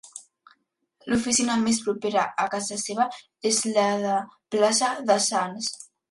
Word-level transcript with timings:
L'oficina 1.11 1.57
més 1.65 1.81
propera 1.89 2.23
a 2.43 2.45
casa 2.53 2.77
seva 2.83 3.05
és 3.49 3.59
la 3.75 3.83
de 4.05 4.15
plaça 4.57 4.89
de 5.11 5.19
Sants. 5.27 5.69